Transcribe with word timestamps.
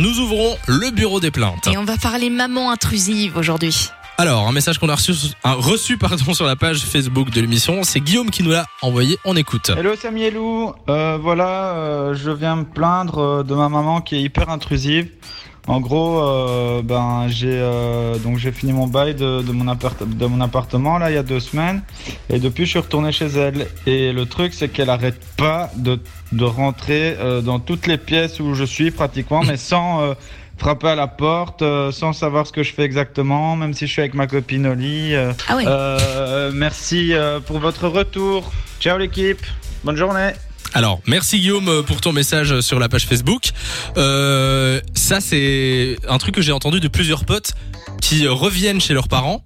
nous 0.00 0.18
ouvrons 0.18 0.56
le 0.66 0.90
bureau 0.90 1.20
des 1.20 1.30
plaintes. 1.30 1.66
Et 1.70 1.76
on 1.76 1.84
va 1.84 1.98
parler 1.98 2.30
maman 2.30 2.70
intrusive 2.70 3.36
aujourd'hui. 3.36 3.90
Alors, 4.16 4.48
un 4.48 4.52
message 4.52 4.78
qu'on 4.78 4.88
a 4.88 4.94
reçu, 4.94 5.12
un 5.44 5.52
reçu 5.52 5.98
pardon, 5.98 6.32
sur 6.32 6.46
la 6.46 6.56
page 6.56 6.78
Facebook 6.78 7.28
de 7.30 7.40
l'émission, 7.40 7.82
c'est 7.82 8.00
Guillaume 8.00 8.30
qui 8.30 8.42
nous 8.42 8.50
l'a 8.50 8.64
envoyé. 8.80 9.18
On 9.26 9.36
écoute. 9.36 9.70
Hello 9.76 9.94
Samy 9.96 10.22
et 10.22 10.30
Lou, 10.30 10.72
Euh, 10.88 11.18
voilà, 11.20 11.74
euh, 11.74 12.14
je 12.14 12.30
viens 12.30 12.56
me 12.56 12.64
plaindre 12.64 13.18
euh, 13.18 13.42
de 13.42 13.54
ma 13.54 13.68
maman 13.68 14.00
qui 14.00 14.16
est 14.16 14.22
hyper 14.22 14.48
intrusive. 14.48 15.10
En 15.66 15.80
gros, 15.80 16.22
euh, 16.22 16.82
ben 16.82 17.26
j'ai 17.28 17.48
euh, 17.52 18.16
donc 18.18 18.38
j'ai 18.38 18.50
fini 18.50 18.72
mon 18.72 18.86
bail 18.86 19.14
de, 19.14 19.42
de 19.42 19.52
mon 19.52 19.68
appart 19.68 20.02
de 20.02 20.26
mon 20.26 20.40
appartement 20.40 20.98
là 20.98 21.10
il 21.10 21.14
y 21.14 21.18
a 21.18 21.22
deux 21.22 21.38
semaines 21.38 21.82
et 22.28 22.38
depuis 22.38 22.64
je 22.64 22.70
suis 22.70 22.78
retourné 22.78 23.12
chez 23.12 23.26
elle 23.26 23.66
et 23.86 24.12
le 24.12 24.26
truc 24.26 24.54
c'est 24.54 24.68
qu'elle 24.68 24.90
arrête 24.90 25.20
pas 25.36 25.70
de 25.76 26.00
de 26.32 26.44
rentrer 26.44 27.16
euh, 27.18 27.40
dans 27.40 27.60
toutes 27.60 27.86
les 27.86 27.98
pièces 27.98 28.40
où 28.40 28.54
je 28.54 28.64
suis 28.64 28.90
pratiquement 28.90 29.42
mais 29.42 29.56
sans 29.56 30.14
frapper 30.60 30.88
à 30.88 30.94
la 30.94 31.06
porte, 31.06 31.62
euh, 31.62 31.90
sans 31.90 32.12
savoir 32.12 32.46
ce 32.46 32.52
que 32.52 32.62
je 32.62 32.74
fais 32.74 32.82
exactement, 32.82 33.56
même 33.56 33.72
si 33.72 33.86
je 33.86 33.92
suis 33.92 34.02
avec 34.02 34.12
ma 34.12 34.26
copine 34.26 34.66
euh, 34.66 35.32
Ah 35.48 35.56
euh, 35.56 36.52
merci 36.54 37.12
pour 37.46 37.58
votre 37.58 37.88
retour. 37.88 38.52
Ciao 38.78 38.98
l'équipe. 38.98 39.44
Bonne 39.84 39.96
journée. 39.96 40.32
Alors, 40.74 41.00
merci 41.06 41.40
Guillaume 41.40 41.68
euh, 41.68 41.82
pour 41.82 42.00
ton 42.00 42.12
message 42.12 42.60
sur 42.60 42.78
la 42.78 42.88
page 42.88 43.06
Facebook. 43.06 43.50
Euh, 43.96 44.80
ça, 44.94 45.20
c'est 45.20 45.96
un 46.08 46.18
truc 46.18 46.34
que 46.34 46.42
j'ai 46.42 46.52
entendu 46.52 46.80
de 46.80 46.88
plusieurs 46.88 47.24
potes 47.24 47.52
qui 48.00 48.26
reviennent 48.26 48.80
chez 48.80 48.94
leurs 48.94 49.08
parents. 49.08 49.44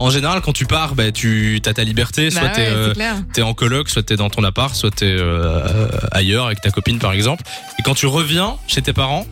En 0.00 0.10
général, 0.10 0.40
quand 0.42 0.52
tu 0.52 0.64
pars, 0.64 0.94
bah, 0.94 1.10
tu 1.10 1.60
as 1.66 1.74
ta 1.74 1.82
liberté, 1.82 2.30
soit 2.30 2.42
Bah 2.42 2.48
t'es 2.50 2.70
ouais, 2.70 2.94
euh, 3.00 3.14
t'es 3.32 3.42
en 3.42 3.52
coloc, 3.52 3.88
soit 3.88 4.04
t'es 4.04 4.16
dans 4.16 4.30
ton 4.30 4.44
appart, 4.44 4.74
soit 4.74 4.92
t'es 4.92 5.06
euh, 5.06 5.88
ailleurs 6.12 6.46
avec 6.46 6.60
ta 6.60 6.70
copine 6.70 6.98
par 6.98 7.12
exemple. 7.12 7.42
Et 7.78 7.82
quand 7.82 7.94
tu 7.94 8.06
reviens 8.06 8.56
chez 8.68 8.80
tes 8.80 8.92
parents, 8.92 9.26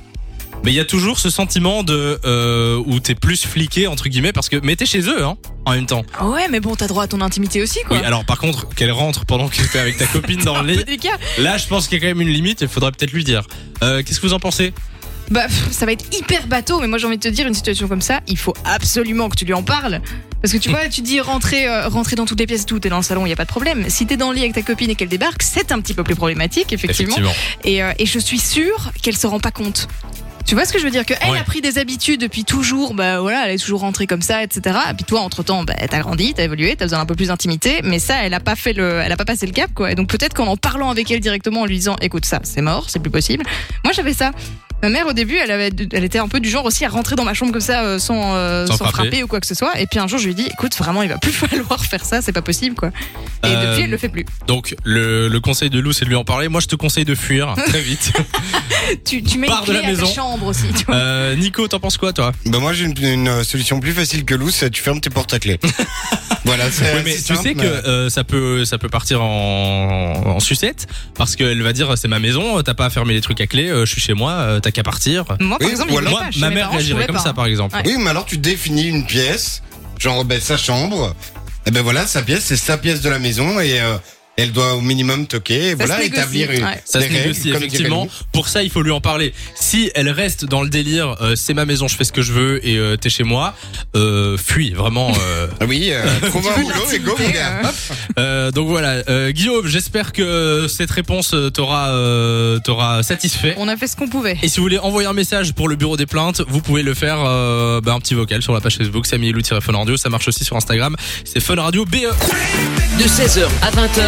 mais 0.66 0.72
il 0.72 0.74
y 0.74 0.80
a 0.80 0.84
toujours 0.84 1.20
ce 1.20 1.30
sentiment 1.30 1.84
de 1.84 2.18
euh, 2.24 2.82
où 2.86 2.98
t'es 2.98 3.14
plus 3.14 3.46
fliqué 3.46 3.86
entre 3.86 4.08
guillemets 4.08 4.32
parce 4.32 4.48
que 4.48 4.56
mais 4.64 4.74
t'es 4.74 4.84
chez 4.84 5.02
eux 5.02 5.24
hein 5.24 5.36
en 5.64 5.74
même 5.74 5.86
temps. 5.86 6.02
Ah 6.18 6.26
Ouais, 6.26 6.48
mais 6.50 6.58
bon, 6.58 6.74
t'as 6.74 6.88
droit 6.88 7.04
à 7.04 7.06
ton 7.06 7.20
intimité 7.20 7.62
aussi, 7.62 7.78
quoi. 7.86 7.96
Oui, 7.96 8.04
alors 8.04 8.24
par 8.24 8.38
contre 8.38 8.68
qu'elle 8.74 8.90
rentre 8.90 9.24
pendant 9.26 9.48
que 9.48 9.62
t'es 9.62 9.78
avec 9.78 9.96
ta 9.96 10.06
copine 10.06 10.40
dans 10.40 10.60
le 10.62 10.72
lit, 10.72 10.98
là 11.38 11.56
je 11.56 11.68
pense 11.68 11.86
qu'il 11.86 11.98
y 11.98 12.00
a 12.00 12.02
quand 12.02 12.16
même 12.16 12.26
une 12.26 12.34
limite. 12.34 12.62
Il 12.62 12.68
faudrait 12.68 12.90
peut-être 12.90 13.12
lui 13.12 13.22
dire. 13.22 13.46
Euh, 13.84 14.02
Qu'est-ce 14.04 14.18
que 14.18 14.26
vous 14.26 14.32
en 14.32 14.40
pensez? 14.40 14.72
Bah, 15.30 15.46
pff, 15.46 15.70
ça 15.70 15.86
va 15.86 15.92
être 15.92 16.04
hyper 16.16 16.48
bateau, 16.48 16.80
mais 16.80 16.88
moi 16.88 16.98
j'ai 16.98 17.06
envie 17.06 17.18
de 17.18 17.22
te 17.22 17.28
dire, 17.28 17.46
une 17.46 17.54
situation 17.54 17.86
comme 17.86 18.02
ça, 18.02 18.20
il 18.26 18.36
faut 18.36 18.54
absolument 18.64 19.28
que 19.28 19.36
tu 19.36 19.44
lui 19.44 19.54
en 19.54 19.62
parles. 19.62 20.00
Parce 20.42 20.52
que 20.52 20.58
tu 20.58 20.70
vois, 20.70 20.88
tu 20.88 21.00
dis 21.00 21.20
rentrer, 21.20 21.68
euh, 21.68 21.88
rentrer 21.88 22.16
dans 22.16 22.26
toutes 22.26 22.40
les 22.40 22.46
pièces, 22.46 22.62
et 22.62 22.66
tout, 22.66 22.80
t'es 22.80 22.88
dans 22.88 22.96
le 22.96 23.02
salon, 23.04 23.24
il 23.24 23.30
y 23.30 23.32
a 23.32 23.36
pas 23.36 23.44
de 23.44 23.50
problème. 23.50 23.86
Si 23.88 24.06
t'es 24.06 24.16
dans 24.16 24.30
le 24.30 24.36
lit 24.36 24.42
avec 24.42 24.54
ta 24.54 24.62
copine 24.62 24.90
et 24.90 24.96
qu'elle 24.96 25.08
débarque, 25.08 25.42
c'est 25.42 25.70
un 25.70 25.80
petit 25.80 25.94
peu 25.94 26.02
plus 26.02 26.16
problématique, 26.16 26.72
effectivement. 26.72 27.16
Et, 27.62 27.84
euh, 27.84 27.92
et 28.00 28.06
je 28.06 28.18
suis 28.18 28.40
sûre 28.40 28.92
qu'elle 29.00 29.16
se 29.16 29.28
rend 29.28 29.40
pas 29.40 29.52
compte. 29.52 29.88
Tu 30.46 30.54
vois 30.54 30.64
ce 30.64 30.72
que 30.72 30.78
je 30.78 30.84
veux 30.84 30.90
dire 30.90 31.04
Que 31.04 31.14
elle 31.20 31.32
Ouais. 31.32 31.38
a 31.40 31.44
pris 31.44 31.60
des 31.60 31.78
habitudes 31.78 32.20
depuis 32.20 32.44
toujours, 32.44 32.94
bah 32.94 33.20
voilà, 33.20 33.46
elle 33.46 33.54
est 33.54 33.58
toujours 33.58 33.80
rentrée 33.80 34.06
comme 34.06 34.22
ça, 34.22 34.42
etc. 34.44 34.78
Et 34.90 34.94
puis 34.94 35.04
toi, 35.04 35.20
entre 35.20 35.42
temps, 35.42 35.64
bah, 35.64 35.74
t'as 35.90 35.98
grandi, 35.98 36.34
t'as 36.34 36.44
évolué, 36.44 36.76
t'as 36.76 36.84
besoin 36.84 37.00
d'un 37.00 37.06
peu 37.06 37.16
plus 37.16 37.28
d'intimité, 37.28 37.80
mais 37.82 37.98
ça, 37.98 38.22
elle 38.24 38.32
a 38.32 38.40
pas 38.40 38.54
fait 38.54 38.72
le, 38.72 39.00
elle 39.04 39.10
a 39.10 39.16
pas 39.16 39.24
passé 39.24 39.44
le 39.46 39.52
cap, 39.52 39.70
quoi. 39.74 39.90
Et 39.90 39.94
donc 39.96 40.08
peut-être 40.08 40.34
qu'en 40.34 40.46
en 40.46 40.56
parlant 40.56 40.88
avec 40.90 41.10
elle 41.10 41.20
directement, 41.20 41.62
en 41.62 41.66
lui 41.66 41.76
disant, 41.76 41.96
écoute 42.00 42.24
ça, 42.24 42.40
c'est 42.44 42.62
mort, 42.62 42.88
c'est 42.90 43.00
plus 43.00 43.10
possible. 43.10 43.44
Moi, 43.84 43.92
j'avais 43.92 44.12
ça. 44.14 44.30
Ma 44.86 44.90
mère, 44.92 45.08
au 45.08 45.12
début, 45.12 45.34
elle, 45.36 45.50
avait, 45.50 45.70
elle 45.92 46.04
était 46.04 46.20
un 46.20 46.28
peu 46.28 46.38
du 46.38 46.48
genre 46.48 46.64
aussi 46.64 46.84
à 46.84 46.88
rentrer 46.88 47.16
dans 47.16 47.24
ma 47.24 47.34
chambre 47.34 47.50
comme 47.50 47.60
ça 47.60 47.82
euh, 47.82 47.98
sans, 47.98 48.36
euh, 48.36 48.66
Sans 48.68 48.76
sans 48.76 48.84
frapper. 48.84 49.08
frapper 49.08 49.22
ou 49.24 49.26
quoi 49.26 49.40
que 49.40 49.46
ce 49.48 49.56
soit. 49.56 49.80
Et 49.80 49.86
puis 49.88 49.98
un 49.98 50.06
jour, 50.06 50.20
je 50.20 50.26
lui 50.26 50.30
ai 50.30 50.34
dit, 50.34 50.46
écoute, 50.52 50.76
vraiment, 50.76 51.02
il 51.02 51.08
va 51.08 51.18
plus 51.18 51.32
falloir 51.32 51.84
faire 51.84 52.04
ça, 52.04 52.22
c'est 52.22 52.30
pas 52.30 52.40
possible, 52.42 52.76
quoi. 52.76 52.90
Et 53.42 53.48
Euh, 53.48 53.70
depuis, 53.70 53.82
elle 53.82 53.90
le 53.90 53.96
fait 53.98 54.08
plus. 54.08 54.24
Donc 54.46 54.76
le, 54.84 55.26
le 55.26 55.40
conseil 55.40 55.70
de 55.70 55.80
Lou 55.80 55.92
c'est 55.92 56.04
de 56.04 56.10
lui 56.10 56.16
en 56.16 56.22
parler. 56.24 56.46
Moi 56.48 56.60
je 56.60 56.66
te 56.68 56.76
conseille 56.76 57.04
de 57.04 57.16
fuir 57.16 57.54
très 57.66 57.80
vite. 57.80 58.12
Tu, 59.04 59.22
tu 59.24 59.38
mets 59.38 59.48
pars 59.48 59.62
une 59.62 59.66
de 59.68 59.72
la 59.72 59.78
à 59.78 59.82
ta 59.82 59.88
maison. 59.88 60.06
chambre 60.06 60.46
aussi, 60.46 60.66
tu 60.78 60.84
vois. 60.84 60.94
Euh, 60.94 61.34
Nico, 61.34 61.66
t'en 61.66 61.80
penses 61.80 61.96
quoi 61.96 62.12
toi? 62.12 62.32
Bah 62.46 62.58
moi 62.60 62.72
j'ai 62.72 62.84
une, 62.84 62.96
une, 63.04 63.42
solution 63.44 63.80
plus 63.80 63.92
facile 63.92 64.24
que 64.24 64.34
Lou, 64.36 64.50
c'est 64.50 64.70
tu 64.70 64.82
fermes 64.82 65.00
tes 65.00 65.10
portes 65.10 65.34
à 65.34 65.38
clé. 65.40 65.58
voilà, 66.44 66.70
c'est 66.70 66.94
Oui, 66.94 67.00
mais 67.04 67.12
c'est 67.12 67.22
tu 67.24 67.34
simple, 67.34 67.48
sais 67.48 67.54
que 67.54 67.62
euh, 67.66 68.08
ça 68.08 68.22
peut 68.24 68.64
ça 68.64 68.78
peut 68.78 68.88
partir 68.88 69.22
en, 69.22 70.12
en 70.36 70.40
sucette 70.40 70.86
parce 71.16 71.34
qu'elle 71.34 71.62
va 71.62 71.72
dire 71.72 71.96
c'est 71.98 72.08
ma 72.08 72.18
maison, 72.20 72.62
t'as 72.62 72.74
pas 72.74 72.86
à 72.86 72.90
fermer 72.90 73.14
les 73.14 73.20
trucs 73.20 73.40
à 73.40 73.46
clé, 73.46 73.68
euh, 73.68 73.84
je 73.84 73.90
suis 73.92 74.00
chez 74.00 74.14
moi, 74.14 74.32
euh, 74.32 74.60
t'as 74.60 74.70
qu'à 74.76 74.82
partir. 74.84 75.24
Moi, 75.40 75.58
par 75.58 75.66
Oui, 75.66 75.72
exemple, 75.72 75.90
ou 75.90 75.94
je 75.94 75.98
alors- 75.98 76.10
pouvais 76.12 76.22
Moi, 76.22 76.24
pas, 76.26 76.30
chez 76.30 76.40
ma 76.40 76.48
mes 76.50 76.54
mère 76.54 76.64
parents, 76.66 76.72
je 76.74 76.76
réagirait 76.78 76.94
pouvais 76.94 77.06
comme 77.06 77.16
pas, 77.16 77.22
ça 77.22 77.28
hein. 77.30 77.34
par 77.34 77.46
exemple. 77.46 77.76
Ouais. 77.76 77.82
Oui, 77.86 77.96
mais 77.98 78.10
alors 78.10 78.24
tu 78.26 78.38
définis 78.38 78.84
une 78.88 79.06
pièce, 79.06 79.62
genre 79.98 80.24
ben 80.24 80.40
sa 80.40 80.56
chambre. 80.56 81.14
Et 81.66 81.70
ben 81.72 81.82
voilà, 81.82 82.06
sa 82.06 82.22
pièce, 82.22 82.44
c'est 82.44 82.56
sa 82.56 82.76
pièce 82.78 83.00
de 83.00 83.08
la 83.08 83.18
maison 83.18 83.58
et 83.58 83.80
euh, 83.80 83.96
elle 84.36 84.52
doit 84.52 84.74
au 84.74 84.80
minimum 84.80 85.26
toquer, 85.26 85.68
et 85.68 85.70
Ça 85.70 85.76
voilà, 85.76 85.96
se 85.96 86.00
négocie, 86.02 86.18
établir 86.20 86.50
une, 86.50 86.64
ouais. 86.64 86.82
Ça 86.84 86.98
des 86.98 87.06
se 87.06 87.10
règles, 87.12 87.22
négocie 87.28 87.50
comme 87.52 87.56
effectivement. 87.62 88.02
dirait 88.04 88.14
Pour 88.32 88.48
ça, 88.48 88.62
il 88.62 88.70
faut 88.70 88.82
lui 88.82 88.90
en 88.90 89.00
parler. 89.00 89.32
Si 89.54 89.90
elle 89.94 90.08
reste 90.10 90.44
dans 90.44 90.62
le 90.62 90.68
délire, 90.68 91.16
euh, 91.20 91.34
c'est 91.36 91.54
ma 91.54 91.64
maison, 91.64 91.88
je 91.88 91.96
fais 91.96 92.04
ce 92.04 92.12
que 92.12 92.22
je 92.22 92.32
veux 92.32 92.66
et 92.66 92.76
euh, 92.76 92.96
t'es 92.96 93.08
chez 93.10 93.24
moi, 93.24 93.54
euh, 93.94 94.36
fuis 94.36 94.70
vraiment. 94.72 95.12
euh. 95.20 95.46
Ah 95.60 95.64
Oui, 95.66 95.88
euh, 95.90 96.02
trouve 96.28 96.46
un 96.48 96.52
veux 96.56 96.62
boulot 96.64 96.74
et 96.92 96.98
go 96.98 97.12
mon 97.12 97.16
l'intimité, 97.18 97.32
gars. 97.38 97.60
euh. 97.64 97.68
Hop. 97.68 97.74
euh, 98.18 98.50
donc 98.50 98.68
voilà, 98.68 99.02
euh, 99.08 99.30
Guillaume, 99.30 99.66
j'espère 99.66 100.12
que 100.12 100.66
cette 100.68 100.90
réponse 100.90 101.32
euh, 101.34 101.50
t'aura 101.50 101.88
euh, 101.88 102.58
t'aura 102.60 103.02
satisfait. 103.02 103.54
On 103.58 103.68
a 103.68 103.76
fait 103.76 103.86
ce 103.86 103.96
qu'on 103.96 104.08
pouvait. 104.08 104.36
Et 104.42 104.48
si 104.48 104.56
vous 104.58 104.62
voulez 104.64 104.78
envoyer 104.78 105.08
un 105.08 105.12
message 105.14 105.52
pour 105.54 105.68
le 105.68 105.76
bureau 105.76 105.96
des 105.96 106.06
plaintes, 106.06 106.42
vous 106.48 106.60
pouvez 106.60 106.82
le 106.82 106.94
faire 106.94 107.18
euh, 107.24 107.80
bah, 107.80 107.92
un 107.94 108.00
petit 108.00 108.14
vocal 108.14 108.42
sur 108.42 108.52
la 108.52 108.60
page 108.60 108.76
Facebook 108.76 109.06
Samy 109.06 109.28
et 109.28 109.32
Lou-Fun 109.32 109.72
Radio. 109.72 109.96
Ça 109.96 110.08
marche 110.10 110.28
aussi 110.28 110.44
sur 110.44 110.56
Instagram. 110.56 110.94
C'est 111.24 111.40
Fun 111.40 111.56
Radio 111.60 111.84
BE. 111.84 111.96
De 112.98 113.04
16h 113.04 113.46
à 113.62 113.70
20h, 113.70 114.00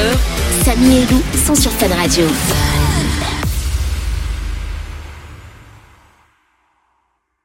Samy 0.64 0.98
et 0.98 1.06
Lou 1.06 1.22
sont 1.44 1.54
sur 1.54 1.72
Fan 1.72 1.92
Radio. 1.92 2.26